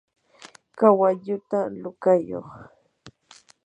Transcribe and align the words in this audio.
kawalluta 0.77 1.59
luqakuy. 1.77 2.31